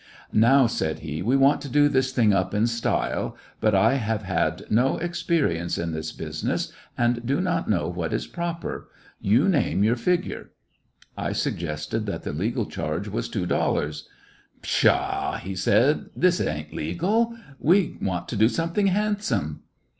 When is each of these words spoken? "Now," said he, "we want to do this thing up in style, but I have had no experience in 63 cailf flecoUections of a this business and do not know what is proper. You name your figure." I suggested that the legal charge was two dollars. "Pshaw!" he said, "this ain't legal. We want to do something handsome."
"Now," 0.33 0.65
said 0.65 1.01
he, 1.01 1.21
"we 1.21 1.37
want 1.37 1.61
to 1.61 1.69
do 1.69 1.87
this 1.87 2.11
thing 2.11 2.33
up 2.33 2.55
in 2.55 2.65
style, 2.65 3.37
but 3.59 3.75
I 3.75 3.97
have 3.97 4.23
had 4.23 4.63
no 4.67 4.97
experience 4.97 5.77
in 5.77 5.93
63 5.93 5.93
cailf 5.93 5.93
flecoUections 5.93 5.93
of 5.93 5.93
a 5.93 5.97
this 5.97 6.11
business 6.11 6.71
and 6.97 7.25
do 7.27 7.39
not 7.39 7.69
know 7.69 7.87
what 7.87 8.11
is 8.11 8.25
proper. 8.25 8.89
You 9.19 9.47
name 9.47 9.83
your 9.83 9.95
figure." 9.95 10.49
I 11.15 11.33
suggested 11.33 12.07
that 12.07 12.23
the 12.23 12.33
legal 12.33 12.65
charge 12.65 13.09
was 13.09 13.29
two 13.29 13.45
dollars. 13.45 14.09
"Pshaw!" 14.63 15.37
he 15.37 15.53
said, 15.53 16.07
"this 16.15 16.41
ain't 16.41 16.73
legal. 16.73 17.37
We 17.59 17.99
want 18.01 18.27
to 18.29 18.35
do 18.35 18.49
something 18.49 18.87
handsome." 18.87 19.61